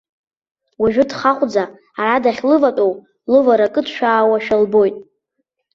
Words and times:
Уажәы 0.81 1.03
дхаҟәӡа 1.09 1.63
ара 1.99 2.23
дахьлыватәоу, 2.23 2.93
лывара 3.31 3.67
кыдшәаауашәа 3.73 4.61
лбоит. 4.63 4.95